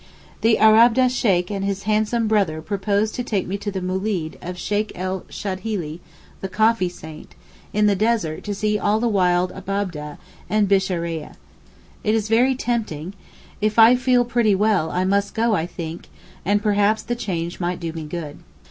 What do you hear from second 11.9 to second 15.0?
It is very tempting, if I feel pretty well